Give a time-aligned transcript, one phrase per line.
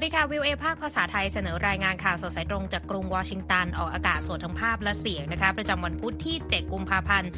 [0.00, 7.30] วัสดีค่ะ วิวเอภาคภาษาไทยเสนอรายงานข่าวสดสายตรงจากกรุงวอชิงตัน ออกอากาศสดทั้งภาพและเสียงนะคะประจำวันพุธที่ 7 กุมภาพันธ์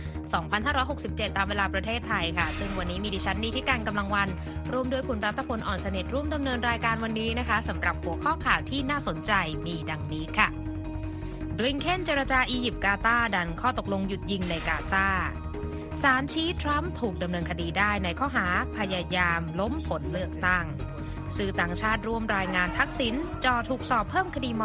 [0.65, 4.29] 2567 ตามเวลาประเทศไทยค่ะ ซึ่งวันนี้มีดิฉันนีที่การกำลังวัน
[4.73, 9.33] ร่วมด้วยคุณรัตพลอ่อนสนิทร่วมดำเนินรายการวันนี้นะคะสำหรับหัวข้อข่าวที่น่าสนใจ
[9.67, 10.49] มีดังนี้ค่ะ
[11.59, 15.07] บลิงเคนเจรจาอียิปต์กาตาดันข้อตกลงหยุดยิงในกาซา
[16.03, 20.67] ศาลชี้ทรัมป์ถูกดำเนินคดีได้ในข้อหาพยายามล้มผลเลือกตั้ง
[21.37, 23.15] สื่อต่างชาติร่วมรายงานทักษิณ
[23.45, 24.63] จ่อถูกสอบเพิ่มคดีม.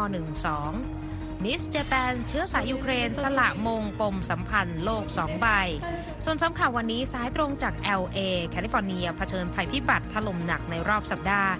[0.71, 5.47] 112 มิสเจแปนเชื้อสายยูเครน สละมงปมสัมพันธ์โลกสองใบ
[6.25, 11.51] ส่วนสำคัญวันนี้สายตรงจาก LA แคลิฟอร์เนียเผชิญภัยพิบัติถล่มหนักในรอบสัปดาห์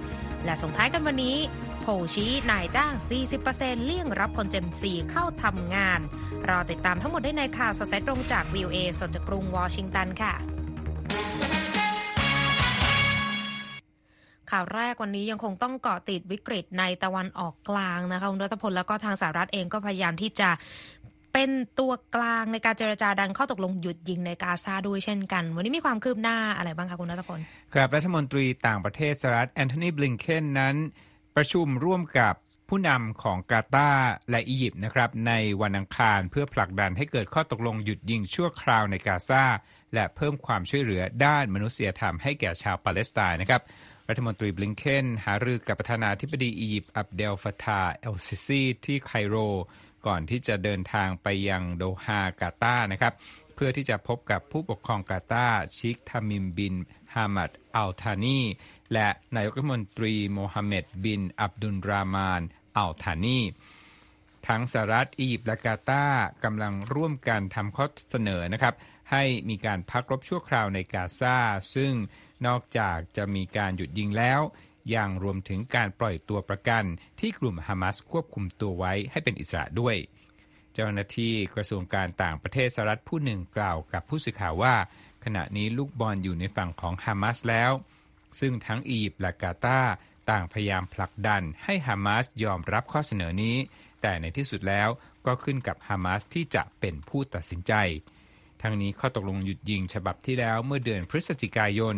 [0.46, 1.38] และส่งท้ายกันวันนี้
[1.82, 2.94] โพลชี้นายจ้าง
[3.40, 6.00] 40%เลี่ยงรับคน Gen Z เข้าทำงาน
[6.50, 10.57] รอติดตามทั้งหมดได้ในข่าวสดตรงจาก VOA สดจากกรุงวอชิงตันค่ะ
[14.52, 20.50] ข่าวแรกวันนี้ยังคงต้องเกาะติดวิกฤตในตะวันออกกลางนะคะคุณรัตพลแล้วก็ทางสหรัฐเองก็พยายามที่จะ
[21.34, 27.40] เป็นตัวกลางในการเจรจาดันข้อตกลงหยุดยิงในกาซาด้วยเช่นกัน วันนี้มีความคืบหน้าอะไรบ้างคะคุณรัตพล
[27.74, 30.76] ครับรัฐมนตรีต่างประเทศสหรัฐแอนโทนีบลิงเคนนั้น
[31.36, 32.34] ประชุมร่วมกับ
[32.70, 39.44] ผู้นำของกาตาร์และอียิปต์นะครับในวันอังคารเพื่อผลักดันให้เกิดข้อตกลงหยุดยิงชั่วคราวในกาซา
[39.94, 43.62] และเพิ่มความช่วยเหลือด้านมนุษยธรรมให้แก่ชาวปาเลสไตน์นะครับ
[44.10, 49.36] รัฐมนตรีบลิงเคนหารือกับประธานาธิบดีอียิปต์อับเดลฟาตาเอลซิซีที่ไคโร
[50.06, 53.14] ก่อนที่จะเดินทางไปยังโดฮากาตาร์นะครับ
[53.56, 55.48] เพื่อที่จะพบกับผู้ปกครองกาตาร์
[55.78, 56.76] ชีคทามิมบิน
[57.14, 58.42] ฮามัดอัลทานี
[58.94, 62.42] และนายกรัฐมนตรีโมฮัมเหม็ดบินอับดุลรามาน
[62.78, 63.40] อัลทานี
[64.48, 66.06] ทั้งสหรัฐอียิปต์และกาตาร์
[66.44, 68.74] กำลังร่วมกันทำข้อเสนอนะครับ
[69.12, 71.38] ให้มีการพักรบชั่วคราวในกาซา
[71.76, 71.94] ซึ่ง
[72.48, 74.42] นอกจากจะมีการหยุดยิงแล้ว
[74.96, 76.84] ยังรวมถึงการปล่อยตัวประกัน
[77.20, 79.96] ที่กลุ่มฮามาสควบคุมตัวไว้ให้เป็นอิสระด้วย
[80.74, 84.76] เจ้าหน้าที่กระทรวงการต่างประเทศสหรัฐผู้หนึ่งกล่าวกับผู้สื่อข่าวว่า
[85.26, 87.72] ขณะนี้ลูกบอลอยู่ในฝั่งของฮามาสแล้ว
[88.40, 89.82] ซึ่งทั้งอียิปต์และกาตา
[90.30, 93.58] ต่างพยายามผลักดันให้ฮามาสยอมรับข้อเสนอนี้
[94.02, 94.90] แต่ในที่สุดแล้ว
[95.26, 97.74] ก็ขึ้นกับฮามาสที่จะเป็นผู้ตัดสินใจ
[98.62, 101.96] ทั้งนี้ข้อตกลงหยุดยิงฉบับที่แล้วเมื่อเดือนพฤศจิกายน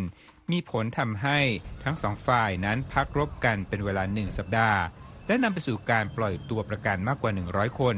[0.50, 1.38] มีผลทำให้
[1.84, 4.80] ทั้งสองฝ่ายนั้นพักรบกันเป็นเวลาหนึ่งสัปดาห์
[5.26, 7.96] และนำไปสู่การปล่อยตัวประกันมากกว่า 100 คน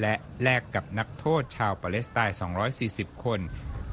[0.00, 2.36] และแลกกับนักโทษชาวปาเลสไตน์
[2.78, 3.40] 240 คน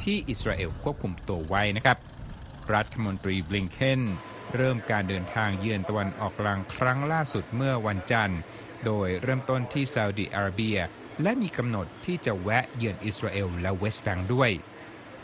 [0.04, 1.98] ที่อิสราเอลควบคุมตัวไว้นะครับ
[2.74, 4.02] รัฐมนตรีบลิงเคน
[4.56, 8.40] เริ่มการเดินทางเยือนตะวันออกกลางครั้งล่าสุดเมื่อวันจันทร์
[8.86, 10.78] โดยเริ่มต้นที่ซาอุดิอาระเบีย
[11.22, 14.52] และมีกำหนดที่จะแวะเยือนอิสราเอลและเวสต์แบงค์ด้วย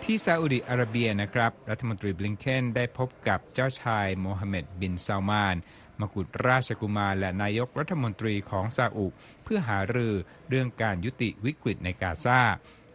[0.03, 5.56] ที่ซาอุดิอาระเบียนะครับ รัฐมนตรีบลิงเคนได้พบกับเจ้าชายโมฮัมเหม็ดบินซาลมาน
[6.00, 9.08] มกุฎราชกุมารและนายกรัฐมนตรีของซาอุ
[9.44, 10.13] เพื่อหารือ
[10.50, 12.41] เรื่องการยุติวิกฤตในกาซา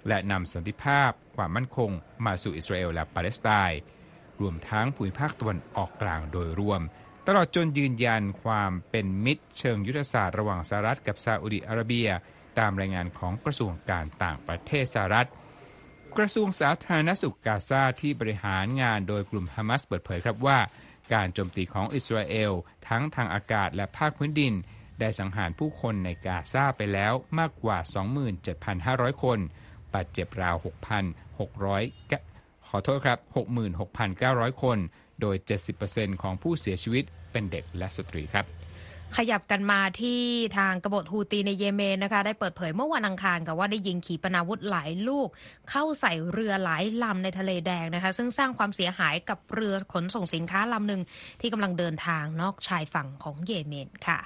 [0.08, 1.90] และนำสันติภาพความมั่นคง
[2.24, 3.80] มาสู่อิสราเอลและปาเลสไตน์
[4.40, 6.80] รวมทั้งภูมิภาคตะวันออกกลางโดยรวม
[7.26, 12.08] ตลอดจนยืนยันความเป็นมิตรเชิงยุทธศาสตร์ระหว่างสหรัฐกับซาอุดิอาระเบีย
[12.58, 15.28] ตามรายงานของกระทรวงการต่างประเทศสหรัฐ
[16.18, 20.58] กระทรวงสาธารณสุขกาซาที่บริหารงานโดยกลุ่มฮามาสเปิดเผยครับว่า
[21.12, 22.52] การโจมตีของอิสราเอล
[22.88, 24.54] ทั้งทางอากาศและภาคพื้นดิน
[25.00, 27.78] ได้สังหารผู้คนในกาซาไปแล้วมากกว่า
[28.50, 29.38] 27,500 คน
[29.94, 30.56] บาดเจ็บราว
[31.22, 33.18] 6,600 ขอโทษครับ
[33.90, 34.78] 66,900 คน
[35.20, 35.36] โดย
[35.78, 38.46] 70%ของผู้เสียชีวิตเป็นเด็กและสตรีครับ
[39.16, 40.20] ขยับกันมาที่
[40.58, 45.28] ทางกบฏฮูตีในเยเมนนะคะ ได้เปิดเผยเมื่อวันอังคารกับว่าได้ยิงขีปนาวุธหลายลูก
[45.70, 51.02] เข้าใส่เรือหลายลำในทะเลแดงนะคะ ซึ่งสร้างความเสียหายกับเรือขนส่งสินค้าลำหนึ่ง
[51.40, 54.18] ที่กำลังเดินทางนอกชายฝั่งของเยเมนค่ะ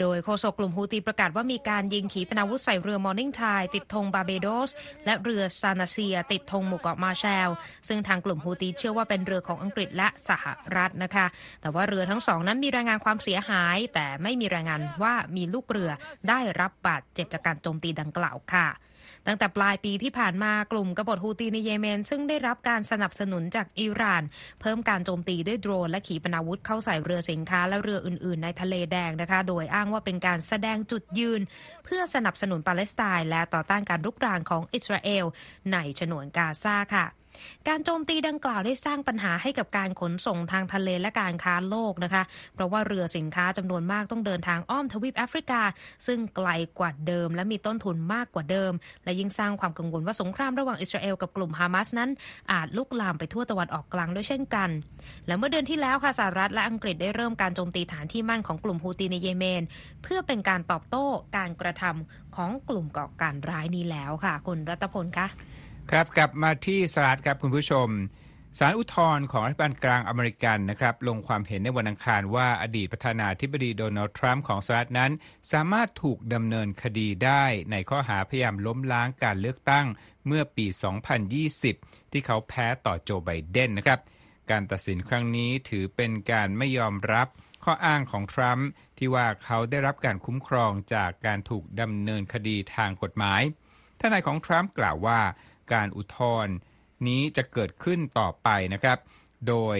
[0.00, 3.42] โดยโฆษกกลุ่มฮูตีประกาศว่ามีการยิงขีปนาวุธใส่เรือมอร์นิ่งไท
[3.74, 4.70] ติดธงบาเบโดส
[5.04, 7.50] และเรือซานาเซีย ติดธงหมู่เกาะมาแชล
[7.88, 10.44] ซึ่งทางกลุ่มฮูตีเชื่อว่าเป็นเรือของอังกฤษและสห
[10.76, 11.26] รัฐนะคะ
[11.60, 15.90] แต่ว่าเรือทั้งสองนั้นมีรายงานความเสียหาย แต่ไม่มีรายงานว่ามีลูกเรือ
[16.28, 18.68] ได้รับบาดเจ็บจากการโจมตีดังกล่าวค่ะ
[19.26, 24.22] ตั้งแต่ปลายปีที่ผ่านมากลุ่มกบฏฮูตีในเยเมน ซึ่งได้รับการสนับสนุนจากอิหร่าน
[24.60, 31.40] เพิ่มการโจมตีด้วยโดรนและขีปนาวุธเข้าใส่เรือสินค้าและเรืออื่น ๆ ในทะเลแดงนะคะ โดยอ้างว่าเป็นการแสดงจุดยืน
[31.84, 35.24] เพื่อสนับสนุนปาเลสไตน์และต่อต้านการรุกรานของอิสราเอล
[35.72, 37.06] ในฉนวนกาซาค่ะ
[37.68, 42.22] การโจมตีดังกล่าวได้สร้างปัญหาให้กับการขนส่งทางทะเลและการค้าโลกนะคะ
[42.54, 45.62] เพราะว่าเรือสินค้าจำนวนมากต้องเดินทางอ้อมทวีปแอฟริกา
[46.06, 46.48] ซึ่งไกล
[46.78, 48.72] กว่าเดิม และมีต้นทุนมากกว่าเดิม
[49.04, 52.10] และยิ่งสร้างความกังวลว่าสงครามระหว่างอิสราเอลกับกลุ่มฮามาสนั้น
[52.52, 54.70] อาจลุกลามไปทั่วตะวันออกกลางด้วยเช่นกัน
[55.26, 59.62] และเมื่อเดือนที่แล้วค่ะสหรัฐและอังกฤษได้เริ่มการโจมตีฐานที่มั่นของกลุ่มฮูตีในเยเมน
[60.02, 61.06] เพื่อเป็นการตอบโต้
[61.36, 65.26] การกระทำของกลุ่มก่อการร้ายนี้แล้วค่ะ คุณรัตพลคะ
[65.90, 67.88] ครับกลับมาที่สหรัฐครับคุณผู้ชม
[68.58, 75.12] ศาลอุทธรณ์ของรัฐบาลกลางอเมริกันนะครับลงความเห็นในวันอังคารว่าอดีตประธานาธิบดีโดนัลด์ทรัมป์ของสหรัฐนั้น
[75.52, 79.86] สามารถถูกดำเนินคดีได้ในข้อหาพยายามล้มล้างการเลือกตั้ง
[80.26, 80.66] เมื่อปี
[81.38, 84.00] 2020 ที่เขาแพ้ต่อโจไบเดนนะครับ
[84.50, 87.28] การตัดสินครั้งนี้ถือเป็นการไม่ยอมรับ
[87.64, 88.68] ข้ออ้างของทรัมป์
[88.98, 93.42] ที่ว่าเขาได้รับการคุ้มครองจากการถูกดำเนินคดีทางกฎหมาย
[94.00, 95.20] ทนายของทรัมป์กล่าวว่า
[95.72, 96.54] การอุทธรณ์
[97.06, 98.98] นี้จะเกิดขึ้นต่อไปนะครับ
[99.48, 99.78] โดย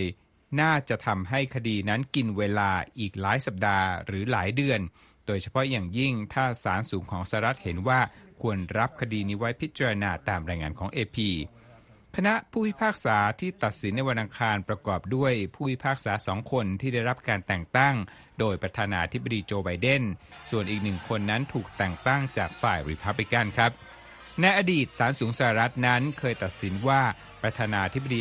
[0.61, 4.81] น่าจะทำให้คดีนั้นกินเวลาอีกหลายสัปดาห์หรือหลายเดือน
[5.27, 8.01] โดยเฉพาะอย่างยิ่งถ้าศาลสูงของสหรัฐเห็นว่า
[8.43, 11.19] ควรรับคดีนี้ไว้พิจารณาตามรายงานของ AP
[12.17, 17.95] คณะผู้พิพากษาที่ตัดสินในวันอังคารประกอบด้วยผู้พิพากษาสองคนที่ได้รับการแต่งตั้ง
[18.39, 20.03] โดยประธานาธิบดีโจไบเดน
[20.51, 23.71] ส่วนอีกหนึ่งคนนั้นถูกแต่งตั้งจากฝ่ายริพับลิกันครับ
[24.41, 27.03] ในอดีตศาลสูงสหรัฐนั้นเคยตัดสินว่า
[27.43, 28.21] ประธานาธิบดี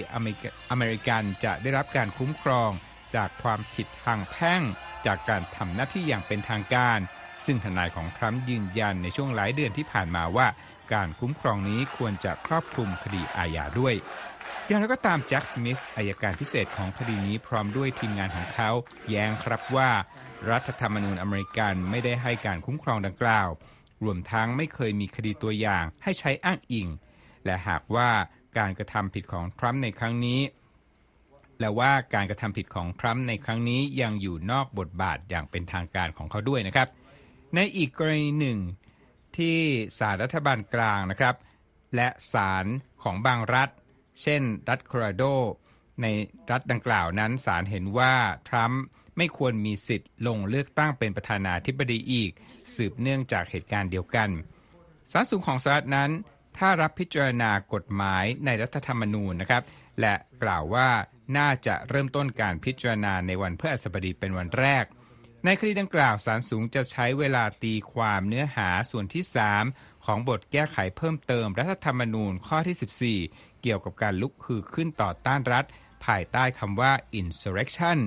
[0.72, 2.72] อเมริกันจะได้รับการคุ้มครอง
[3.16, 4.62] จากความผิดทางแพ่ง
[5.06, 7.00] จากการทำหน้าที่อย่างเป็นทางการ
[7.46, 10.48] ซึ่งทนายของทรัมป์ยืนยันในช่วงหลายเดือนที่ผ่านมาว่า
[10.94, 13.94] การคุ้มครองนี้ควรจะครอบคลุมคดีอาญาด้วย
[14.68, 18.70] อย่างไรก็ตามแจ็คสมิธอายการพิเศษของคดีนี้พร้อมด้วยทีมงานของเขา
[19.10, 19.90] แย้งครับว่า
[20.50, 23.50] รัฐธรรมนูญอเมริกันไม่ได้ให้การคุ้มครองดังกล่าว
[24.06, 26.88] รวมทั้งไม่เคยมีคดีตัวอย่างให้ใช้อ้างอิง
[27.46, 28.10] และหากว่า
[28.58, 30.40] การกระทำผิดของทรัมป์ในครั้งนี้
[31.60, 36.88] และว่าการกระทำผิดของทรัมป์ในครั้งนี้ยังอยู่นอกบทบาทอย่างเป็นทางการของเขาด้วยนะครับ
[37.56, 38.60] ในอีกกรณีหนึ่ง
[39.38, 39.58] ที่
[40.00, 41.36] ศาลรัฐบาลกลางนะครับ
[41.96, 42.66] และศาล
[43.04, 43.70] ของบางรัฐ
[44.22, 45.24] เช่น รัฐโคโลราโด
[46.02, 46.06] ใน
[46.52, 48.14] รัฐดังกล่าวนั้นศาลเห็นว่า
[48.50, 48.82] ทรัมป์
[49.18, 52.32] ไม่ควรมีสิทธิ์ลงเลือกตั้งเป็นประธานาธิบดีอีก
[52.76, 54.30] สืบเนื่องจากเหตุการณ์เดียวกัน
[55.12, 56.12] ศาลสูงของสหรัฐนั้น
[56.58, 59.64] ถ้ารับพิจารณากฎหมายในรัฐธรรมนูญนะครับ
[60.02, 60.14] และ
[60.44, 60.90] กล่าวว่า
[61.38, 64.86] น่าจะเริ่มต้นการพิจารณาในวันพฤหัสบดีเป็นวันแรก
[65.46, 69.24] ในคดีดังกล่าวศาลสูงจะใช้เวลาตีความเนื้อหาส่วนที่
[69.66, 75.66] 3 ของบทแก้ไขเพิ่มเติมรัฐธรรมนูญข้อที่ 14 เกี่ยวกับการลุกฮือขึ้นต่อต้านรัฐ
[76.06, 78.00] ภายใต้คำว่า insurrection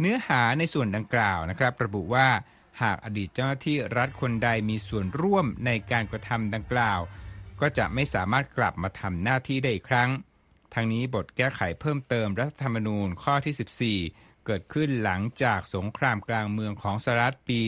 [0.00, 2.28] เนื้อหาในส่วนดังกล่าวนะครับ ระบุว่า
[2.82, 7.00] หากอดีตเจ้าหน้าที่รัฐคนใดมีส่วนร่วมในการกระทำดังกล่าว
[7.60, 10.10] ก็จะไม่สามารถกลับมาทำหน้าที่ได้อีกครั้ง
[10.74, 17.60] ทั้งนี้บทแก้ไขเพิ่มเติมรัฐธรรมนูญข้อที่ 14 เกิดขึ้นหลังจากสงครามกลางเมืองของสหรัฐปี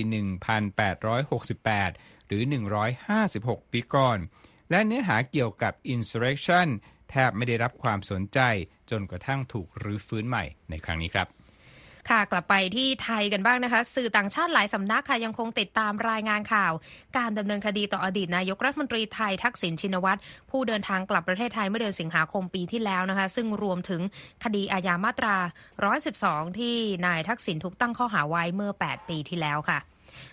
[1.11, 2.43] 1868 หรือ
[3.07, 4.19] 156 ปีก่อน
[4.71, 6.69] และเนื้อหาเกี่ยวกับ insurrection
[7.11, 8.41] แทบไม่ได้รับความสนใจ
[8.91, 11.29] จนกระทั่งถูกรื้อฟื้นใหม่ในครั้งนี้ครับ
[12.11, 16.73] ค่ะกลับไปที่ไทยกันบ้างนะคะ สื่อต่างชาติหลายสำนักค่ะยังคงติดตามรายงานข่าว
[17.17, 20.21] การดำเนินคดีต่ออดีตนายกรัฐมนตรีไทยทักษิณชินวัตร
[20.51, 24.01] ผู้เดินทางกลับประเทศไทยเมื่อเดือนสิงหาคมปีที่แล้วนะคะ ซึ่งรวมถึง
[24.45, 25.37] คดีอาญามาตรา
[25.97, 26.77] 112 ที่
[27.07, 29.79] นายทักษิณถูกตั้งข้อหาไว้เมื่อ 8 ปีที่แล้วค่ะ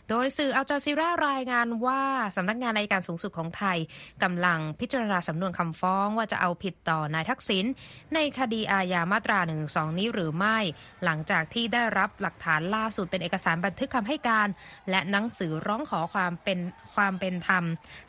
[0.10, 2.04] โดยสื่ออัลจาซีรารายงานว่า
[2.36, 3.78] สำนักงานในการสูงสุดของไทย
[4.24, 7.66] กำลังพิจารณาสำนวนคำฟ้องว่าจะเอาผิดต่อนายทักษิณ
[8.14, 9.56] ในคดีอาญามาตรา1นึ
[9.98, 10.58] นี้หรือไม่
[11.04, 14.50] หลังจากที่ได้รับหลักฐานล่าสุดเป็นเอกสารบันทึกคำให้การ
[14.90, 16.60] และหนังสือร้องขอความเป็น
[16.96, 17.64] ความเป็นธรรม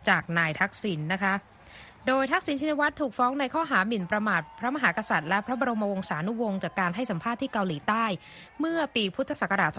[0.09, 1.35] จากนายทักษิณนนะคะ
[2.09, 8.05] โดยทักษิณชินวัตรถูกฟ้องในข้อหาหมิ่นประมาทพระมหากษัตริย์และพระบรมวงศานุวงศ์จากการให้สัมภาษณ์ที่เกาหลีใต้
[8.61, 9.71] เมื่อปีพุทธศักราช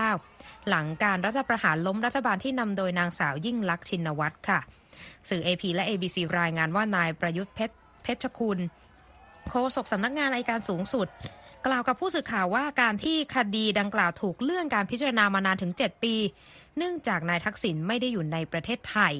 [0.00, 4.60] 2559 หลังการรัฐประหารล้มรัฐบาลที่นำโดยนางสาวยิ่งลักษณ์ชินวัตรค่ะ
[5.28, 8.58] สื่อ AP และ ABC รายงานว่านายประยุทธ์เพชรคุณ
[9.48, 11.06] โฆษกสำนักงานอัยการสูงสุด
[11.66, 16.14] กล่าวกับผู้สื่อข่าวว่าการที่คดีดังกล่าวถูกเลื่อนการพิจารณามานานถึง 7 ปี
[16.76, 19.14] เนื่องจากนายทักษิณไม่ได้อยู่ในประเทศไทย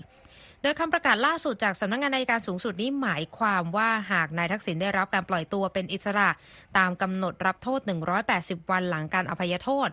[0.63, 6.29] โดยคำประกาศล่าสุดจากสำนักงงานนายการสูงสุดนี้หมายความว่าหากนายทักษิณได้รับการปล่อยตัวเป็นอิสระ
[6.79, 7.81] ตามกำหนดรับโทษ
[8.27, 9.89] 180 วันหลังการอภัยโทษ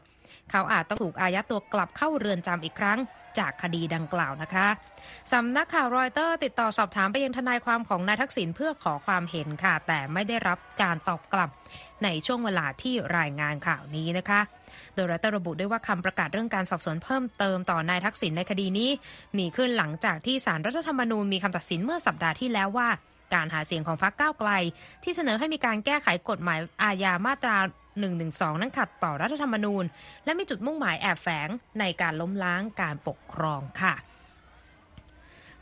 [0.52, 3.00] เขาอาจต้องถูกอายัดตัวกลับเข้าเรือนจำอีกครั้ง
[3.40, 4.68] จากคดีดังกล่าวนะคะ
[5.34, 11.50] สำนักข่าวรอยเตอร์ติดต่อสอบถามไปยังทนายความของนายทักษิณเพื่อขอความเห็นค่ะ แต่ไม่ได้รับการตอบกลับ
[12.04, 14.42] ในช่วงเวลาที่รายงานข่าวนี้นะคะ
[14.96, 18.90] โดยรัฐระบุด้วยว่าคำประกาศเรื่องการสอบสวนเพิ่มเติมต่อนายทักษิณในคดีนี้
[19.38, 22.90] มีขึ้นหลังจากที่สารรัฐธรรมนูญมีคำตัดสินเมื่อสัปดาห์ที่แล้วว่า
[23.34, 24.52] การหาเสียงของพรรคก้าวไกล
[25.04, 27.58] ที่เสนอให้มีการแก้ไขกฎหมายอาญามาตรา
[28.02, 29.84] 112 นั้นขัดต่อรัฐธรรมนูญ
[30.26, 33.94] และมีจุดมุ่งหมายแอบแฝงในการล้มล้างการปกครองค่ะ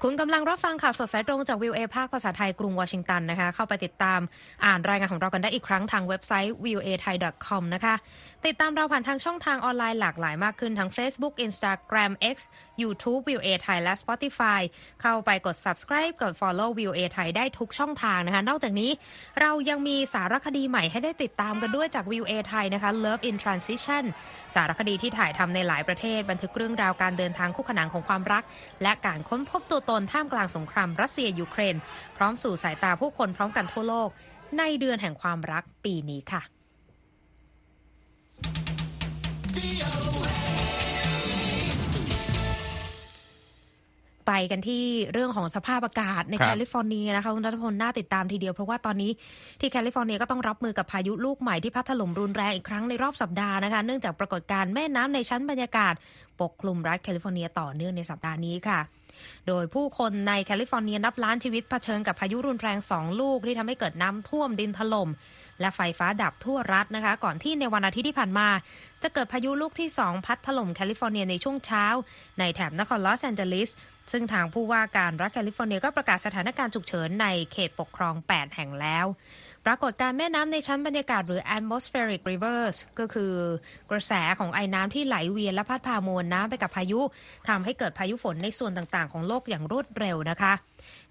[0.05, 4.19] คุณกำลังรับฟังข่าวสดสายตรงจากวิวเอภาคภาษาไทยกรุงวอชิงตันนะคะ เข้าไปติดตาม
[4.65, 7.15] อ่านรายงานของเรากันได้อีกครั้งทางเว็บไซต์ v i e w a thai
[7.47, 7.95] com นะคะ
[8.45, 12.37] ติดตามเราผ่านทางช่องทางออนไลน์หลากหลายมากขึ้นทั้ง Facebook Instagram X
[12.81, 14.61] YouTube v i e w a Thai และ Spotify
[15.01, 18.91] เข้าไปกด subscribe กด follow v i e w a Thai ได้ทุกช่องทางนะคะ นอกจากนี้
[19.41, 24.03] เรายังมีสารคดีใหม่ให้ได้ติดตามกันด้วยจาก v i e w a Thai นะคะ Love in Transition
[24.55, 28.43] สารคดีที่ถ่ายทำในหลายประเทศบันทึกเรื่องราวการเดินทางคู่ขนานของความรัก
[28.83, 31.75] และการค้นพบตัวตนท่ามกลางสงครามรัสเซียยูเครน
[32.17, 34.09] พร้อมสู่สายตาผู้คนพร้อมกันทั่วโลก
[34.57, 36.43] ในเดือนแห่งความรักปีนี้ค่ะ
[44.27, 44.83] ไปกันที่
[45.13, 49.11] เรื่องของสภาพอากาศในรับแคลิฟอร์เนียนะคะคุณรัฐพลน่าติดตามทีเดียว เพราะว่าตอนนี้
[49.59, 55.93] ที่แคลิฟอร์เนียก็ต้องรับมือกับพายุลูกใหม่ที่พัดถล่มรุนแรงอีกครั้งในรอบสัปดาห์นะคะ เนื่องจากปรากฏการณ์แม่น้ำในชั้นบรรยากาศ
[56.41, 58.79] ปกคลุมรัฐแคลิฟอร์เนียต่อเนื่องในสัปดาห์นี้ค่ะ
[59.47, 65.09] โดยผู้คนในแคลิฟอร์เนียนับล้านชีวิตเผชิญกับพายุรุนแรงสองลูกที่ทำให้เกิดน้ำท่วมดินถล่ม
[65.59, 68.47] และไฟฟ้าดับทั่วรัฐนะคะ ก่อนที่ในวันอาทิตย์ที่ผ่านมา
[69.03, 71.85] จะเกิดพายุลูกที่ 2 พัดถล่มแคลิฟอร์เนียในช่วงเช้า
[72.39, 73.69] ในแถบนครลอสแอนเจลิส
[74.11, 79.05] ซึ่งทางผู้ว่าการรัฐแคลิฟอร์เนียก็ประกาศสถานการณ์ฉุกเฉินในเขตปกครอง 8 แห่งแล้ว
[79.65, 83.33] ปรากฏการณ์แม่น้ำในชั้นบรรยากาศหรือ atmospheric rivers ก็คือ
[83.91, 86.99] กระแสของไอน้ำที่ไหลเวียนและพัดพามวลน้ำไปกับพายุ
[87.47, 90.53] ทำให้เกิดพายุฝนในส่วนต่างๆ ของโลกอย่างรวดเร็วนะคะ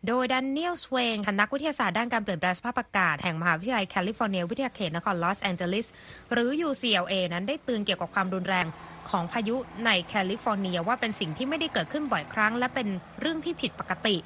[0.06, 5.86] โดยแดเนียลสเวนนักวิทยาศาสตร์ด้านการเปลี่ยนแปลงสภาพอากาศแห่งมหาวิทยาลัยแคลิฟอร์เนีย วิทยาเขตนครลอสแอนเจลิส
[6.32, 8.66] หรือ UCLA นั้นได้เตือนเกี่ยวกับความรุนแรง
[9.10, 12.88] ของพายุในแคลิฟอร์เนียว่าเป็นสิ่งที่ไม่ได้เกิดขึ้นบ่อยครั้ง และเป็น
[13.20, 14.16] เรื่องที่ผิดปกติ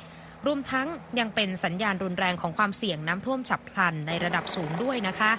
[0.47, 0.87] รวมทั้ง
[1.19, 5.33] ยังเป็นสัญญาณรุนแรงของความเสี่ยงน้ำท่วมฉับพลันในระดับสูงด้วยนะคะ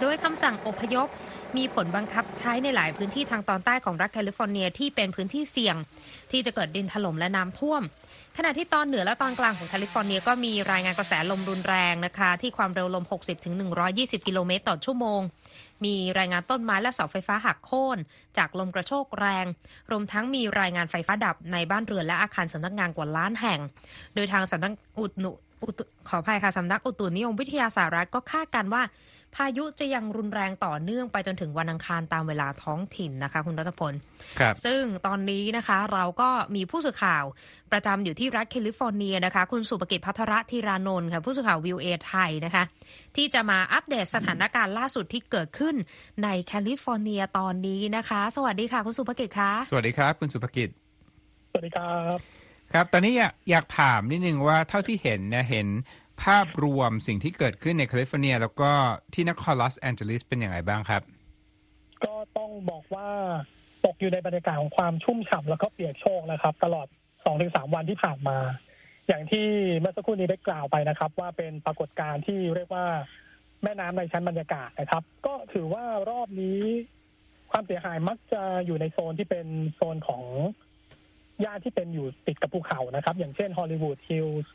[0.00, 1.08] โดยคำสั่งอพยพ
[1.56, 5.76] มีผลบังคับใช้ในหลายพื้นที่ทางตอนใต้ของรัฐแคลิฟอร์เนียที่เป็นพื้นที่เสี่ยง
[6.30, 7.82] ที่จะเกิดดินถล่มและน้ำท่วม
[8.38, 13.04] ขณะที่ตอนเหนือและตอนกลางของแคลิฟอร์เนียก็มีรายงานกระแสลมรุนแรงนะคะ ที่ความเร็วลม
[13.64, 15.20] 60-120 กิโลเมตรต่อชั่วโมง
[15.84, 17.98] มีรายงานต้นไม้และเสาไฟฟ้าหักโค่น
[18.38, 19.46] จากลมกระโชกแรง
[19.90, 23.58] รวมทั้งมีรายงานไฟฟ้าดับในบ้านเรือนและอาคารสำนักงานกว่าล้านแห่ง
[24.14, 25.68] โดยทางสำนักอุตุอุ
[26.08, 28.82] ขออภัยค่ะสำนักอุตุนิยมวิทยาสหรัฐก็คาดการว่า
[29.36, 33.92] พายุจะยังรุนแรงต่อเนื่องไปจนถึงวันอังคารตามเวลาท้องถิ่นนะคะ คุณรัตพล
[34.38, 37.24] ครับซึ่งตอนนี้นะคะเราก็มีผู้สื่อข่าว
[37.72, 42.64] ประจำอยู่ที่รัฐแคลิฟอร์เนียนะคะ คุณสุภกิจพัทรธีรานนท์ค่ะผู้สื่อข่าววิวเอไทยนะคะ
[43.16, 45.74] ที่จะมาอัปเดตสถานการณ์ล่าสุดที่เกิดขึ้น
[46.22, 50.68] ในแคลิฟอร์เนียตอนนี้นะคะ สวัสดีค่ะ คุณสุภกิจคะสวัสดีครับ คุณสุภกิจ
[51.50, 52.18] สวัสดีครับ
[52.72, 55.66] ครับ ตอนนี้อยากอยากถามนิดนึงว่าเท่าที่เห็นเนี่ยเห็น
[56.22, 58.70] ภาพรวมสิ่งที่เกิดขึ้นในแคลิฟอร์เนีย แล้วก็
[59.14, 61.02] ที่นครลอสแอนเจลิสเป็นอย่างไรบ้างครับ
[62.04, 63.08] ก็ต้องบอกว่า
[63.84, 66.86] ตกอยู่ในบรรยากาศของความชุ่มฉ่ำแล้วก็เปียกโชกนะครับ ตลอด
[67.24, 68.38] สองถึงสามวันที่ผ่านมา
[69.08, 72.86] อย่างที่เมื่อสักครู่นี้ได้กล่าวไปนะครับ ว่าเป็นปรากฏการณ์ที่เรียกว่า
[73.62, 76.60] แม่น้ำในชั้นบรรยากาศนะครับ ก็ถือว่ารอบนี้
[77.50, 80.22] ความเสียหายมักจะอยู่ในโซนที่เป็นโซนของ
[81.44, 84.52] ย่านที่เป็นอยู่ติดกับภูเขานะครับ อย่างเช่นฮอลลีวูดฮิลส์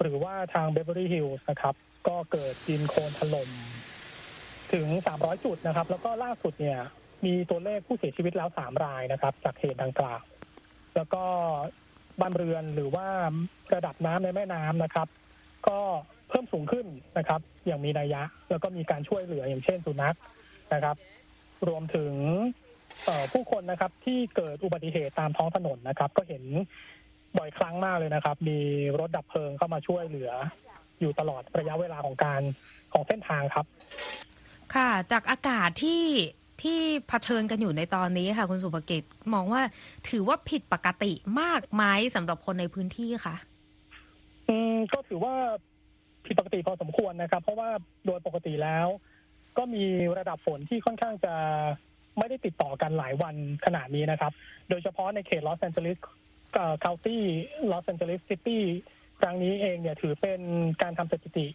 [0.00, 1.74] หรือว่าทางเบเวอร์ลีฮิลส์นะครับ
[2.08, 3.50] ก็เกิดดินโคลนถล่ม
[4.72, 6.78] ถึง 300 จุดนะครับ แล้วก็ล่าสุดเนี่ย
[7.24, 10.20] มีตัวเลขผู้เสียชีวิตแล้ว 3 รายนะครับ จากเหตุดังกล่าว
[10.96, 11.22] แล้วก็
[12.20, 13.06] บ้านเรือนหรือว่า
[13.74, 15.08] ระดับน้ำในแม่น้ำนะครับ
[15.68, 15.78] ก็
[16.28, 16.86] เพิ่มสูงขึ้น
[17.18, 20.16] นะครับ อย่างมีนัยยะ แล้วก็มีการช่วยเหลืออย่างเช่นสุนัข
[20.74, 20.96] นะครับ
[21.68, 22.12] รวมถึง
[23.32, 26.44] ผู้คนนะครับที่เกิดอุบัติเหตุตามท้องถนนนะครับ ก็เห็น
[27.38, 28.58] บ่อยครั้งมากเลยนะครับ มี
[28.98, 30.32] รถดับเพลิงเข้ามาช่วยเหลือ
[31.00, 32.40] อยู่ตลอดระยะเวลาของการ
[32.92, 33.66] ของเส้นทางครับ
[34.74, 36.04] ค่ะ จากอากาศที่
[36.62, 39.02] ที่เผชิญกันอยู่ในตอนนี้ค่ะ คุณสุภกิจ
[39.34, 39.62] มองว่า
[40.08, 41.84] ถือว่าผิดปกติมากไหม
[42.14, 43.36] สำหรับคนในพื้นที่ค่ะ
[44.48, 45.34] อืมก็ถือว่า
[46.26, 47.68] ผิดปกติพอสมควรนะครับ เพราะว่า
[48.06, 48.86] โดยปกติแล้ว
[49.58, 49.84] ก็มี
[50.18, 51.34] ระดับฝนที่ค่อนข้างจะ
[52.18, 53.34] ไม่ได้ติดต่อกันหลายวัน
[53.64, 54.32] ขนาดนี้นะครับ
[54.68, 55.98] โดยเฉพาะในเขตลอสแอนเจลิส
[56.84, 57.22] County
[57.70, 58.62] ลอสแอนเจลิส City
[59.20, 60.40] ครั้งนี้เองเนี่ยถือเป็น
[60.82, 61.46] การทำสถิติ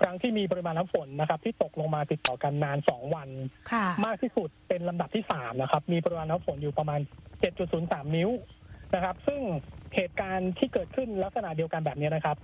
[0.00, 3.28] ครั้งที่มีปริมาณน้ำฝนนะครับ ที่ตกลงมาติดต่อกันนานสองวัน
[3.72, 7.00] ค่ะมากที่สุดเป็นลำดับที่สามนะครับ มีปริมาณน้ำฝนอยู่ประมาณ
[7.58, 8.30] 7.03 นิ้ว
[8.94, 9.40] นะครับ ซึ่ง
[9.94, 12.36] เหตุการณ์ที่เกิดขึ้นลักษณะเดียวกันแบบนี้นะครับ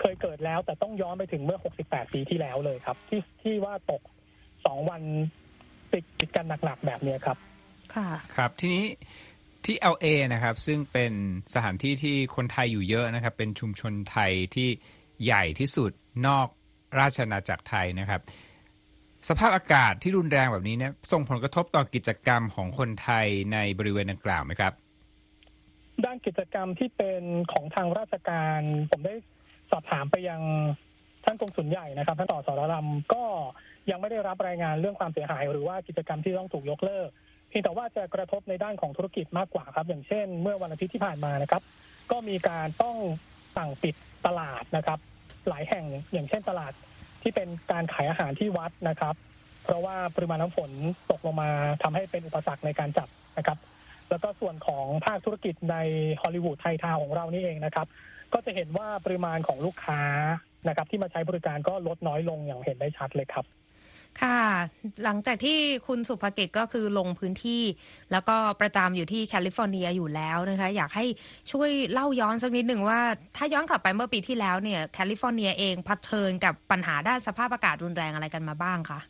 [0.00, 4.02] เคยเกิดแล้วแต่ต้องย้อนไปถึงเมื่อ 68 ปีที่แล้วเลยครับ ที่ที่ว่าตก
[4.66, 5.02] สองวัน
[5.92, 7.38] ติดติดกันหนักๆแบบนี้ครับ
[7.94, 8.84] ค่ะ ครับ ทีนี้
[9.64, 11.12] ที่ LA นะครับ ซึ่งเป็น
[11.54, 14.68] สถานที่ที่คนไทยอยู่เยอะนะครับ เป็นชุมชนไทยที่
[15.24, 15.90] ใหญ่ที่สุด
[16.26, 16.48] นอก
[16.98, 18.20] ราชอาณาจักรไทยนะครับ
[19.28, 24.72] สภาพอากาศที่รุนแรงแบบนี้เนี่ยส่งผลกระทบต่อกิจกรรมของคนไทยในบริเวณดังกล่าวไหมครับ
[26.04, 27.22] ด้านกิจกรรมที่เป็น
[27.52, 28.60] ของทางราชการ
[28.90, 29.14] ผมได้
[29.70, 30.42] สอบถามไปยัง
[31.24, 33.24] ท่านกงสุลใหญ่นะครับท่านต่อสรรมก็
[33.90, 37.08] ยังไม่ได้รับรายงานเรื่องความเสียหาย หรือว่ากิจกรรมที่ต้องถูกยกเลิก
[37.48, 41.62] เพียงแต่ว่าจะกระทบในด้านของธุรกิจมากกว่าครับ อย่างเช่น เมื่อวันอาทิตย์ที่ผ่านมานะครับ
[42.10, 42.96] ก็มีการต้อง
[43.56, 43.94] สั่งปิด
[44.26, 44.98] ตลาดนะครับ
[45.48, 46.72] หลายแห่งอย่างเช่นตลาด
[47.22, 49.14] ที่เป็นการขายอาหารที่วัดนะครับ
[49.64, 50.70] เพราะว่าปริมาณน้ำฝน
[51.10, 51.50] ตกลงมา
[51.82, 53.58] ทำให้เป็นอุปสรรคในการจับนะครับ
[54.10, 55.76] แล้วก็ส่วนของภาคธุรกิจใน
[56.22, 57.86] ฮอลลีวูดไทยทาวของเรานี่เองนะครับ
[58.34, 60.00] ก็จะเห็นว่าปริมาณของลูกค้า
[60.68, 63.44] นะครับ ที่มาใช้บริการก็ลดน้อยลงอย่างเห็นได้ชัดเลยครับ
[64.22, 64.42] ค่ะ
[65.04, 67.62] หลังจากที่คุณสุภกิจก็คือลงพื้นที่
[68.12, 71.06] แล้วก็ประจำอยู่ที่แคลิฟอร์เนียอยู่แล้วนะคะ อยากให้
[71.52, 73.00] ช่วยเล่าย้อนสักนิดหนึ่งว่า
[73.36, 79.00] ถ้าย้อนกลับไปเมื่อปีที่แล้วเนี่ยแคลิฟอร์เนียเองเผชิญกับปัญหาด้านสภาพอากาศรุนแรงอะไรกันมาบ้างคะ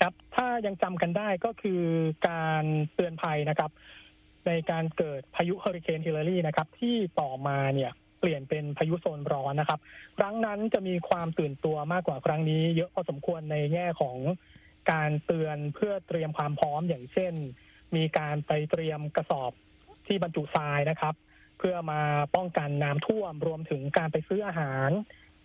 [0.00, 1.82] ครับ ถ้ายังจำกันได้ก็คือ
[2.28, 2.64] การ
[2.94, 3.70] เตือนภัยนะครับ
[4.46, 9.80] ในการเกิดพายุเฮอริเคนฮิลลารีนะครับ ที่ต่อมาเนี่ย เปลี่ยนเป็นพายุโซนร้อนนะครับ
[10.18, 14.16] ครั้งนั้นจะมีความตื่นตัวมากกว่าครั้งนี้ เยอะพอสมควรในแง่ของ
[14.92, 17.34] การเตือนเพื่อเตรียมความพร้อมอย่างเช่น
[17.96, 19.52] มีการไปเตรียมกระสอบ
[20.06, 21.14] ที่บรรจุทรายนะครับ
[21.58, 22.00] เพื่อมา
[22.34, 24.90] ป้องกันน้ำท่วม รวมถึงการไปซื้ออาหาร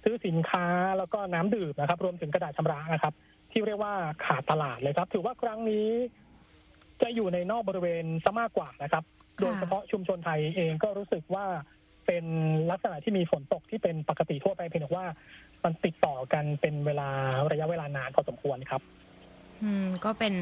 [0.04, 0.66] ซื้อสินค้า
[0.98, 3.14] แล้วก็น้ำดื่มนะครับ รวมถึงกระดาษชำระนะครับ
[3.52, 3.94] ที่เรียกว่า
[4.26, 5.88] ขาดตลาดเลยครับ ถือว่าครั้งนี้
[7.02, 9.04] จะอยู่ในนอกบริเวณซะมากกว่านะครับ
[9.42, 11.46] โดยเฉพาะชุมชนไทยเองก็รู้สึกว่า
[12.12, 12.32] เป็น
[12.72, 15.06] ลักษณะที่มีฝนตกที่เป็นปกติทั่วไปเพียงแต่ว่า
[15.64, 17.10] มันติดต่อกันเป็นเวลา
[17.52, 18.82] ระยะเวลานานพอสมควรครับ
[19.64, 20.34] อืมก็เป็น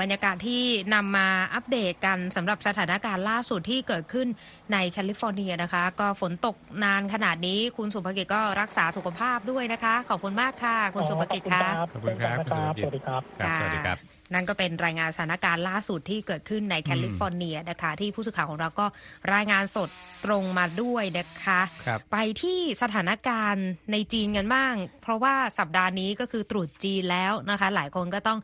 [0.00, 0.62] บรรยากาศที่
[0.94, 4.28] นำมาอัปเดตกันสำหรับสถานการณ์ล่าสุดที่เกิดขึ้น
[4.72, 11.62] ในแคลิฟอร์เนียนะคะ ก็ฝนตกนานขนาดนี้คุณสุภกิจก็รักษาสุขภาพด้วยนะคะ ขอบคุณมากค่ะ คุณสุภกิจค่ะ
[11.92, 13.98] ขอบคุณครับคุณสุภกิจสวัสดีครับ
[14.32, 18.86] ครับสวัสดีครับนั่นก็เป็นรายงานสถานการณ์ล่าสุดที่เกิดขึ้นในแคลิฟอร์เนียนะคะ ที่ผู้สื่อข่าวของเราก็
[19.34, 19.88] รายงานสด
[20.24, 28.38] ตรงมาด้วยนะคะครับไปที่สถานการณ์ในจีนกันบ้าง เพราะว่าสัปดาห์นี้ก็คือตรุษจีนแล้วนะคะ หลายคนก็ต้อง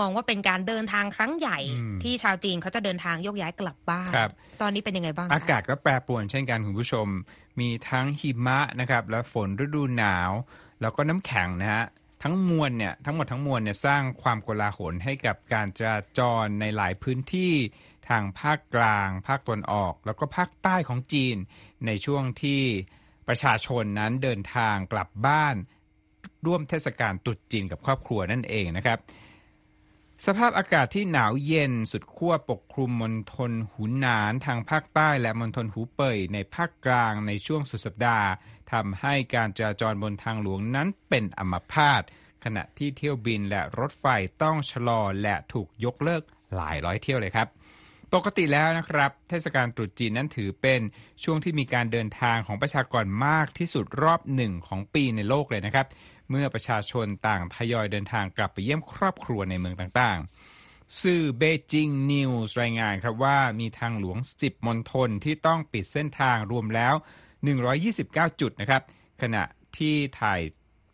[0.00, 4.30] มองว่าเป็นการเดินทางครั้งใหญ่อืมที่ชาวจีนเขาจะเดินทางยกย้ายกลับบ้านครับ
[4.62, 7.06] ตอนนี้เป็นยังไงบ้างคะอากาศก็แปรปรวนเช่นกันคุณผู้ชม
[7.60, 10.30] มีทั้งหิมะนะครับและฝนฤดูหนาว
[10.80, 11.84] แล้วก็น้ำแข็งนะฮะ
[12.22, 17.54] ทั้งมวลเนี่ยทั้งหมดทั้งมวลเนี่ยสร้างความโกลาหลให้กับการจราจรในหลายพื้นที่
[18.08, 21.36] ทางภาคกลาง ภาคตะวันออก แล้วก็ภาคใต้ของจีน
[21.86, 22.62] ในช่วงที่
[23.28, 25.56] ประชาชนนั้นเดินทางกลับบ้าน
[26.46, 28.98] ร่วมเทศกาลตรุษจีนกับครอบครัวนั่นเองนะครับ
[30.24, 38.28] สภาพอากาศที่หนาวเย็นสุดขั้วปกคลุมมณฑลหูหนานทางภาคใต้และมณฑลหูเป่ยในภาคกลางในช่วงสุดสัปดาห์
[38.72, 42.02] ทำให้การจราจรบนทางหลวงนั้นเป็นอัมพาต
[42.44, 44.04] ขณะที่เที่ยวบินและรถไฟ
[44.42, 46.22] ต้องชะลอและถูกยกเลิก
[46.54, 47.48] หลายร้อยเที่ยวเลยครับ
[48.14, 50.80] ปกติแล้วนะครับ เทศกาลตรุษจีนนั้นถือเป็น
[51.24, 55.86] ช่วงที่มีการเดินทางของประชากรมากที่สุดรอบหนึ่งของปีในโลกเลยนะครับ
[56.30, 66.94] เมื่อประชาชนต่างทยอยเดินทางกลับไปเยี่ยมครอบครัวในเมืองต่างๆ สื่อเบจิงนิวส์รายงานครับว่ามีทางหลวง 10 มณฑลที่ต้องปิดเส้นทางรวมแล้ว
[67.66, 68.82] 129 จุดนะครับ
[69.22, 69.44] ขณะ
[69.78, 70.40] ที่ถ่าย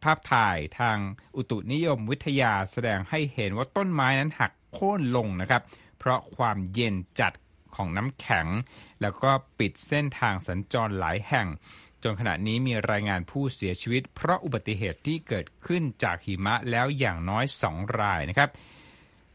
[0.02, 0.96] ภาพถ่ายทาง
[1.36, 5.62] อุตุนิยมวิทยาแสดงให้เห็นว่าต้นไม้นั้นหักโค่นลงนะครับ
[5.98, 7.32] เพราะความเย็นจัด
[7.74, 8.46] ของน้ำแข็ง
[9.02, 11.46] แล้วก็ปิดเส้นทางสัญจรหลายแห่ง
[12.04, 18.50] จนขณะนี้มีรายงานผู้เสียชีวิต เพราะอุบัติเหตุที่เกิดขึ้นจากหิมะแล้วอย่างน้อย 2 รายนะครับ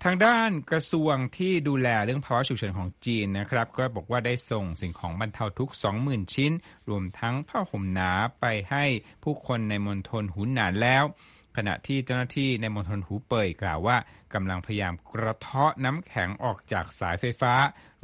[0.04, 5.70] ทางด้านกระทรวงที่ดูแลเรื่องภาวะฉุกเฉินของจีนนะครับ ก็บอกว่าได้ส่งสิ่งของบรรเทาทุก
[6.02, 6.52] 20,000 ชิ้น
[6.90, 8.86] รวมทั้งผ้าห่มหนาไปให้
[9.24, 11.04] ผู้คนในมณฑลหูหนานแล้ว
[11.58, 13.98] ขณะที่เจ้าหน้าที่ในมณฑลหูเป่ยกล่าวว่า
[14.34, 17.54] กำลังพยายามกระเทาะน้ำแข็งออกจากสายไฟฟ้า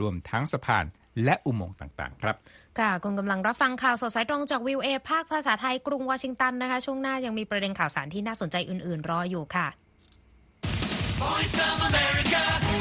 [0.01, 0.85] รวมทั้งสะพาน
[1.23, 2.35] และอุโมงค์ต่างๆ ครับ
[2.79, 9.67] ค่ะคุณกำลังรับฟังข่าวสดสายตรงจากวิวเอภาคภาษาไทยกรุงวอชิงตันนะคะ ช่วงหน้ายังมีประเด็นข่าวสารที่น่าสนใจอื่น ๆ รออยู่ค่ะ
[11.23, 12.72] Voice of America.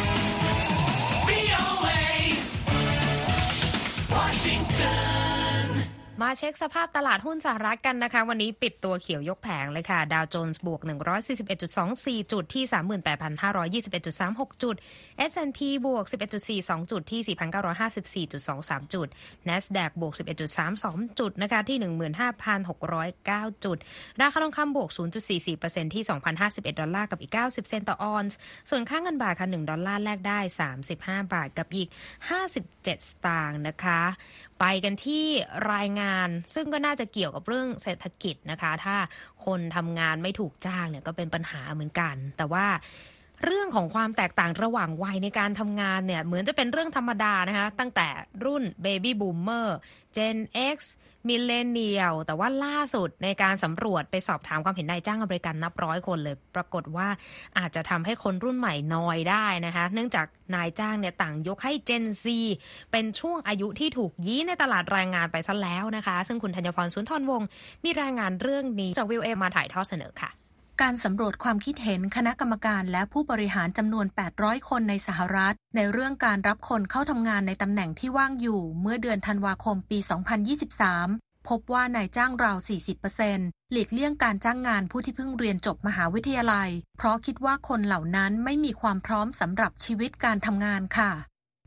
[6.22, 10.80] มาเช็คสภาพตลาดหุ้นสหรัฐกันนะคะ วันนี้ปิดตัวเขียวยกแผงเลยค่ะ ดาวโจนส์บวก
[11.56, 12.64] 141.24 จุดที่
[13.82, 14.76] 38,521.36 จุด
[15.30, 16.04] S&P บวก
[16.48, 17.20] 11.42 จุดที่
[18.26, 19.08] 4,954.23 จุด
[19.48, 21.78] NASDAQ บวก 11.32 จุดนะคะที่
[22.72, 23.78] 15,609 จุด
[24.20, 24.90] ราคาทองคำบวก
[25.42, 26.04] 0.44%ที่
[26.42, 28.37] 2,051 ดอลลาร์กับอีก 90 เซนต์ต่อออนซ์
[28.70, 30.40] ส่วนค่าเงินบาทค่ะ 1 ดอลลาร์แลกได้
[30.82, 31.88] 35 บาทกับอีก
[32.48, 32.88] 57 ส
[33.24, 34.02] ตางค์นะคะ
[34.61, 35.24] ไปกันที่
[35.74, 36.12] รายงาน
[36.55, 38.96] ซึ่งก็น่าจะเกี่ยวกับเรื่องเศรษฐกิจนะคะ ถ้า
[39.46, 42.66] คนทำงานไม่ถูกจ้างเนี่ยก็เป็นปัญหาเหมือนกัน แต่ว่า
[43.44, 48.09] เรื่องของความแตกต่างระหว่างวัยในการทำงานเนี่ยเหมือนจะเป็นเรื่องธรรมดานะคะ ตั้งแต่
[48.44, 49.68] รุ่น Baby Boomer
[50.16, 50.38] Gen
[50.76, 50.78] X
[51.28, 57.09] มิเลเนียลแต่ว่าล่าสุดในการสำรวจไปสอบถามความเห็นนายจ้างอเมริกันนับร้อยคนเลย ปรากฏว่า
[57.59, 62.26] อาจจะทำให้คนรุ่นใหม่นอยได้นะคะ เนื่องจากนายจ้างเนี่ยต่างยกให้ Gen Z
[62.92, 67.48] เป็นช่วงอายุที่ถูกยี้ในตลาดแรงงานไปซะแล้วนะคะ ซึ่งคุณธัญพรสุนทรวงศ์
[67.85, 70.31] มีรายงานเรื่องนี้จากวิวเอมาถ่ายทอดเสนอค่ะ
[70.80, 74.06] การสำรวจความคิดเห็นคณะกรรมการและผู้บริหารจำนวน
[74.37, 79.98] 800 คนในสหรัฐ ในเรื่องการรับคนเข้าทำงานในตำแหน่งที่ว่างอยู่ เมื่อเดือนธันวาคมปี
[80.92, 82.58] 2023 พบว่านายจ้างราว
[83.14, 91.12] 40%หลีกเลี่ยงการจ้างงานผู้ที่เพิ่งเรียนจบมหาวิทยาลัย เพราะคิดว่าคนเหล่านั้นไม่มีความพร้อมสำหรับชีวิตการทำงานค่ะ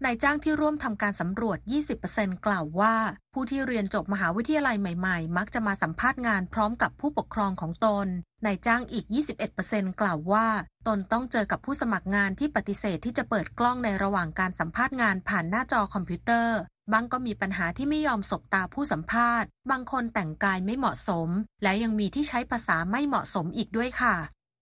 [0.03, 1.57] นายจ้างที่ร่วมทำการสำรวจ
[2.01, 2.95] 20%กล่าวว่า
[3.33, 8.07] ผู้ที่เรียนจบมหาวิทยาลัยใหม่ๆ มักจะมาสัมภาษณ์งานพร้อมกับผู้ปกครองของตน
[8.45, 9.05] นายจ้างอีก
[9.53, 10.47] 21%กล่าวว่า
[10.87, 16.57] ตนต้องเจอกับผู้สมัครงานที่ปฏิเสธที่จะเปิดกล้องในระหว่างการสัมภาษณ์งานผ่านหน้าจอคอมพิวเตอร์
[16.93, 21.29] บางก็มีปัญหาที่ไม่ยอมสบตาผู้สัมภาษณ์ บางคนแต่งกายไม่เหมาะสม
[21.63, 24.15] และยังมีที่ใช้ภาษาไม่เหมาะสมอีกด้วยค่ะ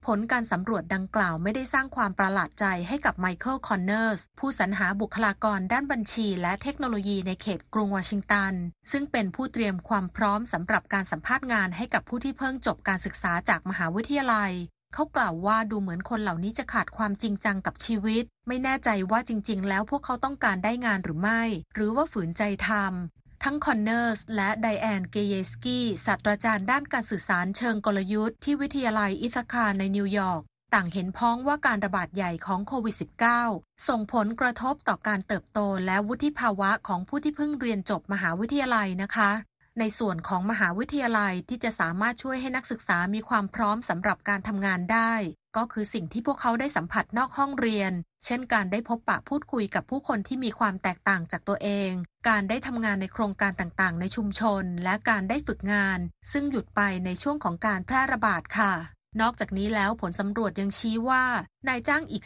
[0.06, 8.54] ผลการสำรวจดังกล่าวไม่ได้สร้างความประหลาดใจให้กับไมเคิลคอนเนอร์สผู้สรรหาบุคลากรด้านบัญชีและเทคโนโลยีในเขตกรุงวอชิงตัน
[8.92, 14.52] ซึ่งเป็นผู้เตรียมความพร้อมสำหรับการสัมภาษณ์งานให้กับผู้ที่เพิ่งจบการศึกษาจากมหาวิทยาลัย
[14.94, 21.42] เขากล่าวว่าดูเหมือนคนเหล่านี้จะขาดความจริงจังกับชีวิต ไม่แน่ใจว่าจริง ๆ แล้วพวกเขาต้องการได้งานหรือไม่
[21.74, 30.42] หรือว่าฝืนใจทำ ทั้งคอนเนอร์สและไดแอนเกเยสกี้ศาสตราจารย์ด้านการสื่อสารเชิงกลยุทธ์ที่วิทยาลัยอิธาคาในนิวยอร์ก
[30.74, 32.96] ต่างเห็นพ้องว่าการระบาดใหญ่ของโควิด
[33.42, 39.32] -19 ส่งผลกระทบต่อการเติบโตและวุฒิภาวะของผู้ที่เพิ่งเรียนจบมหาวิทยาลัยนะคะ
[39.80, 45.14] ในส่วนของมหาวิทยาลัยที่จะสามารถช่วยให้นักศึกษามีความพร้อมสำหรับการทำงานได้
[45.58, 47.92] ก็คือสิ่งที่พวกเขาได้สัมผัสนอกห้องเรียน
[48.26, 51.92] เช่นการได้พบปะพูดคุยกับผู้คนที่มีความแตกต่างจากตัวเอง
[52.30, 56.00] การได้ทำงานในโครงการต่างๆ ในชุมชน และการได้ฝึกงาน
[56.32, 58.74] ซึ่งหยุดไปในช่วงของการแพร่ระบาดค่ะ
[59.22, 61.24] นอกจากนี้แล้วผลสำรวจยังชี้ว่า
[61.68, 62.24] นายจ้างอีก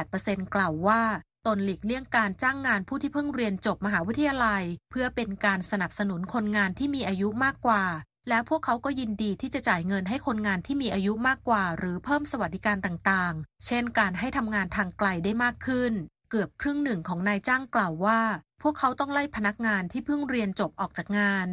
[0.00, 1.02] 38%กล่าวว่า
[1.46, 7.84] ตนหลีกเลี่ยงการจ้างงานผู้ที่เพิ่งเรียนจบมหาวิทยาลัย เพื่อเป็นการสนับสนุนคนงานที่มีอายุมากกว่า
[8.28, 15.92] และพวกเขาก็ยินดีที่จะจ่ายเงินให้คนงานที่มีอายุมากกว่า หรือเพิ่มสวัสดิการต่างๆ เช่น การให้ทำงานทางไกลได้มากขึ้น
[16.30, 18.20] เกือบครึ่งหนึ่งของนายจ้างกล่าวว่า
[18.62, 21.46] พวกเขาต้องไล่พนักงานที่เพิ่งเรียนจบออกจากงาน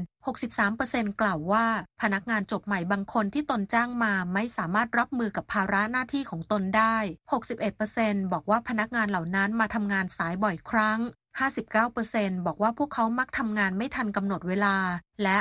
[0.57, 1.65] 63%กล่าวว่า
[2.01, 6.97] พนักงานจบใหม่บางคนที่ตนจ้างมาไม่สามารถรับมือกับภาระหน้าที่ของตนได้
[7.65, 10.99] 61%บอกว่าพนักงานเหล่านั้นมาทำงานสายบ่อยครั้ง
[11.73, 14.75] 59%บอกว่าพวกเขามักทำงานไม่ทันกำหนดเวลา
[15.23, 15.35] และ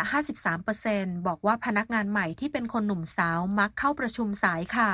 [0.60, 4.92] 53%บอกว่าพนักงานใหม่ที่เป็นคนหนุ่มสาวมักเข้าประชุมสายค่ะ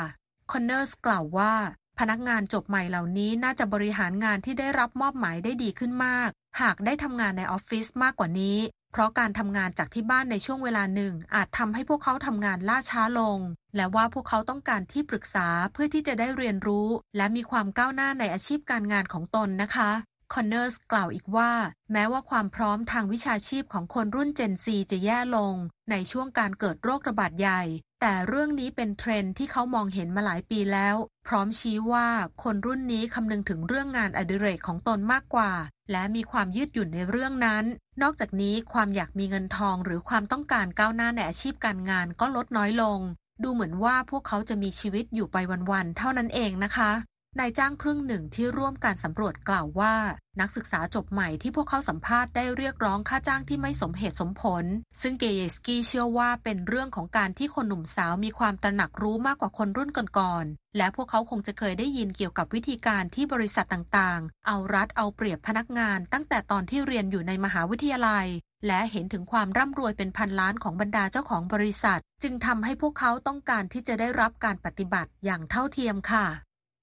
[0.50, 1.53] คอนเนอร์สกล่าวว่า
[2.00, 8.58] พนักงานจบใหม่เหล่านี้น่าจะบริหารงานที่ได้รับมอบหมายได้ดีขึ้นมาก หากได้ทำงานในออฟฟิศมากกว่านี้
[8.92, 13.38] เพราะการทำงานจากที่บ้านในช่วงเวลาหนึ่ง อาจทำให้พวกเขาทำงานล่าช้าลง
[13.76, 19.90] และว่าพวกเขาต้องการที่ปรึกษาเพื่อที่จะได้เรียนรู้ และมีความก้าวหน้าในอาชีพการงานของตนนะคะ
[20.34, 21.52] คอนเนอร์สกล่าวอีกว่า
[21.92, 25.54] แม้ว่าความพร้อมทางวิชาชีพของคนรุ่น Gen Z จะแย่ลง
[25.90, 27.62] ในช่วงการเกิดโรคระบาดใหญ่
[28.00, 30.96] แต่เรื่องนี้เป็นเทรนด์ที่เขามองเห็นมาหลายปีแล้ว
[31.28, 32.08] พร้อมชี้ว่า
[32.42, 35.52] คนรุ่นนี้คำนึงถึงเรื่องงานอดิเรกของตนมากกว่า
[35.90, 37.64] และมีความยืดหยุ่นในเรื่องนั้น
[38.02, 42.98] นอกจากนี้ความอยากมีเงินทองหรือความต้องการก้าวหน้าในอาชีพการงานก็ลดน้อยลง
[43.42, 45.36] ดูเหมือนว่าพวกเขาจะมีชีวิตอยู่ไป
[45.70, 46.90] วันๆเท่านั้นเองนะคะ
[47.38, 49.94] นายจ้างครึ่งหนึ่งที่ร่วมการสำรวจกล่าวว่า
[50.40, 54.64] นักศึกษาจบใหม่ที่พวกเขาสัมภาษณ์ได้เรียกร้องค่าจ้างที่ไม่สมเหตุสมผล
[55.00, 68.26] ซึ่งเกเยสกี้เชื่อว่าเป็นเรื่องของการที่คนหนุ่มสาวมีความตระหนักรู้มากกว่าคนรุ่นก่อนๆและพวกเขาคงจะเคยได้ยินเกี่ยวกับวิธีการที่บริษัทต่างๆ เอารัดเอาเปรียบพนักงาน ตั้งแต่ตอนที่เรียนอยู่ในมหาวิทยาลัย
[68.66, 76.26] และเห็นถึงความร่ำรวยเป็นพันล้านของบรรดาเจ้าของบริษัท จึงทำให้พวกเขาต้องการที่จะได้รับการปฏิบัติอย่างเท่าเทียมค่ะ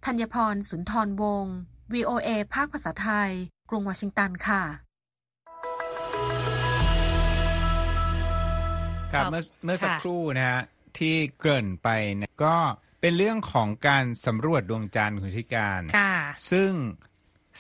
[0.08, 1.56] ธัญพร สุนทรวงศ์
[1.94, 3.32] VOA ภาคภาษาไทย
[3.70, 4.64] กรุงวอชิงตันค่ะ
[9.14, 10.62] ครับครับเมื่อเมื่อสักค่ะครู่นะฮะ
[11.00, 12.56] ที่เกริ่นไปเนี่ยก็
[13.02, 16.14] เป็นเรื่องของการสำรวจดวงจันทร์คุณธิการค่ะ
[16.52, 16.72] ซึ่ง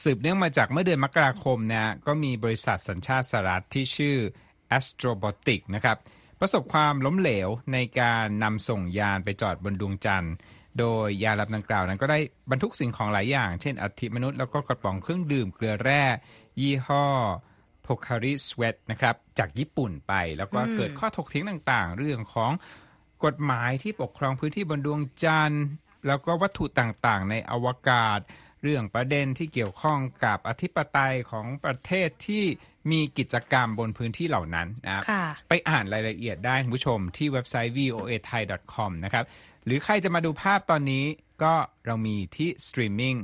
[0.03, 4.17] สืบเนื่องมาจากเมื่อเดือนมกราคมนะฮะก็มีบริษัทสัญชาติสหรัฐที่ชื่อ
[4.77, 5.97] Astrobotic นะครับ
[6.39, 10.33] ประสบความล้มเหลวในการนำส่งยานไปจอดบนดวงจันทร์
[10.79, 12.19] โดยยานลำดังกล่าวนั้นก็ได้
[12.51, 16.03] บรรทุกสิ่งของหลายอย่าง เช่นอัฐิมนุษย์แล้วก็กระป๋องเครื่องดื่มเกลือแร่
[16.61, 17.05] ยี่ห้อ
[17.83, 22.51] โพคาริสเวตนะครับจากญี่ปุ่นไป แล้วก็อืมเกิดข้อถกเถียงต่างๆ เรื่องของ
[23.25, 25.65] กฎหมายที่ปกครองพื้นที่บนดวงจันทร์
[26.07, 28.19] แล้วก็วัตถุต่างๆ ในอวกาศ
[28.63, 32.43] เรื่องประเด็นที่เกี่ยวข้องกับอธิปไตยของประเทศที่
[32.91, 38.41] มีกิจกรรมบนพื้นที่เหล่านั้นนะครับค่ะไปอ่านรายละเอียดได้คุณผู้ชมที่เว็บไซต์ voa thai
[38.73, 39.25] com นะครับ
[39.67, 41.05] หรือใครจะมาดูภาพตอนนี้
[41.43, 41.53] ก็
[41.85, 43.15] เรามีที่สตรีมมิ่ง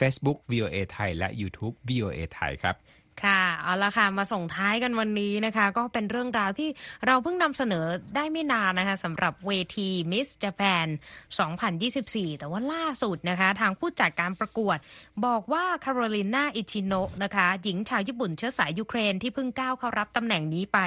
[0.00, 2.76] Facebook VOA ไทยและ YouTube VOA ไทยครับ
[3.24, 6.68] ค่ะเอาละค่ะมาส่งท้ายกันวันนี้นะคะ ก็เป็นเรื่องราวที่
[7.06, 7.84] เราเพิ่งนำเสนอ
[8.16, 10.86] ได้ไม่นานนะคะสำหรับเวที Miss Japan
[11.62, 14.78] 2024 แต่ว่าล่าสุดนะคะ ทางผู้จัดการประกวด
[15.24, 20.78] บอกว่าคาโรลินาชิอิโนะนะคะ หญิงชาวญี่ปุ่นเชื้อสายยูเครนที่เพิ่งก้าวเข้ารับตำแหน่งนี้ไป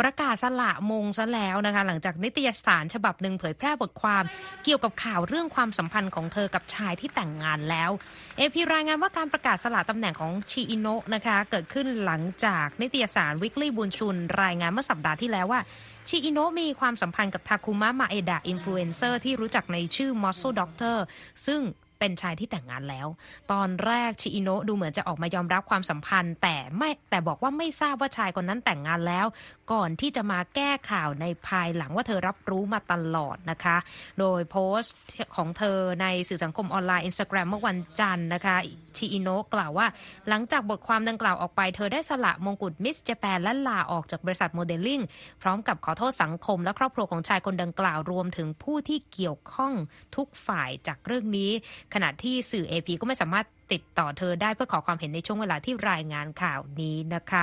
[0.00, 4.24] ประกาศสละมงซะแล้วนะคะ หลังจากนิตยสารฉบับหนึ่งเผยแพร่บทความ
[4.64, 7.90] เกี่ยวกับข่าวเรื่องความสัมพันธ์ของเธอกับชายที่แต่งงานแล้ว
[8.36, 15.60] เอพีรายงานว่าการประกาศสละตำแหน่งของชิอิโนะนะคะเกิดขึ้นหลังจากนิตยสารวิกฤ y บุญชุน รายงานเมื่อสัปดาห์ที่แล้วว่า
[16.08, 21.04] ชิอิโนะมีความสัมพันธ์กับทาคุมะมาเอดะอินฟลูเอนเซอร์ที่รู้จักในชื่อ Muscle Doctor
[21.46, 21.62] ซึ่ง
[21.98, 23.06] เป็นชายที่แต่งงานแล้ว
[23.52, 29.26] ตอนแรกชิอิโนะดูเหมือนจะออกมายอมรับความสัมพันธ์ แต่ไม่แต่บอกว่าไม่ทราบว่าชายคนนั้นแต่งงานแล้ว
[29.72, 33.76] ก่อนที่จะมาแก้ข่าวในภายหลังว่าเธอรับรู้มาตลอดนะคะ
[34.20, 34.94] โดยโพสต์
[35.36, 38.56] ของเธอในสื่อสังคมออนไลน์ Instagram เมื่อวันจันทร์นะคะ
[38.96, 39.86] ชิอิโนะกล่าวว่า
[40.28, 45.00] หลังจากบทความดังกล่าวออกไป เธอได้สละมงกุฎมิส j จแปนและลาออกจากบริษัทโมเดลลิ่ง
[45.42, 49.72] พร้อมกับขอโทษสังคมและครอบครัวของชายคนดังกล่าวรวมถึงผู้ที่เกี่ยวข้อง
[50.16, 51.50] ทุกฝ่ายจากเรื่องนี้
[51.94, 57.42] ขณะที่สื่อ AP ก็ไม่สามารถติดต่อเธอได้เพื่อขอความเห็นในช่วงเวลาที่รายงานข่าวนี้นะคะ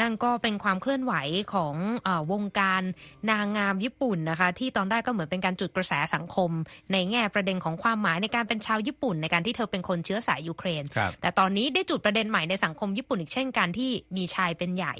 [0.00, 1.14] นั่นก็เป็นความเคลื่อนไหว
[1.54, 2.82] ของเออวงการ
[3.30, 6.50] นางงามญี่ปุ่นนะคะ ที่ตอนแรกก็เหมือนเป็นการจุดกระแสสังคม
[6.92, 14.94] ในแง่ประเด็นของความหมายในการเป็นชาวญี่ปุ่น ในการที่เธอเป็นคนเชื้อสายยูเครนครับแต่ตอนนี้ได้จุดประเด็นใหม่ในสังคมญี่ปุ่นอีกเช่นการที่มีชายเป็นใหญ่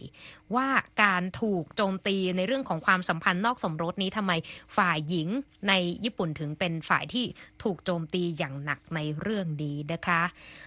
[0.54, 0.68] ว่า
[1.02, 4.33] การถูกโจมตีในเรื่องของความสัมพันธ์นอกสมรสนี้ทำไม
[4.76, 5.28] ฝ่ายหญิง
[5.68, 5.72] ใน
[6.04, 7.24] ญี่ปุ่นถึงเป็นฝ่ายที่
[7.62, 10.22] ถูกโจมตีอย่างหนักในเรื่องนี้นะคะ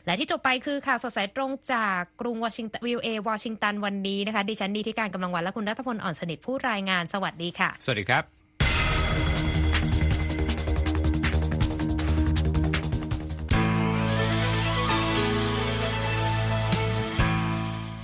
[0.05, 8.41] และที่จบไปคือข่าวสดสายตรงจากกรุงวอชิงตันวิวเอวอชิงตันวันนี้นะคะดิฉันดีที่การกำลังวันและคุณรัฐพลอ่อนสนิทผู้รายงานสวัสดีค่ะ สวัสดีครับ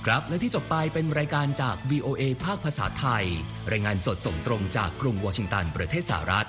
[0.08, 3.24] ครับและที่จบไปเป็นรายการจาก VOA ภาคภาษาไทย
[3.72, 6.48] รายงานสดส่งตรงจากกรุงวอชิงตันประเทศสหรัฐ